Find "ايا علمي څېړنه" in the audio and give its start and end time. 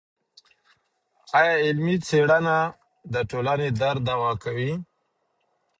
1.37-2.57